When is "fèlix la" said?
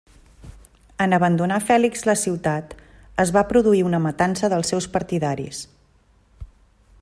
1.65-2.15